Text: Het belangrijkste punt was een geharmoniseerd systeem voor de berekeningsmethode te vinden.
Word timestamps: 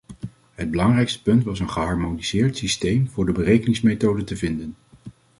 Het 0.55 0.69
belangrijkste 0.71 1.21
punt 1.21 1.43
was 1.43 1.59
een 1.59 1.69
geharmoniseerd 1.69 2.57
systeem 2.57 3.09
voor 3.09 3.25
de 3.25 3.31
berekeningsmethode 3.31 4.23
te 4.23 4.35
vinden. 4.37 4.75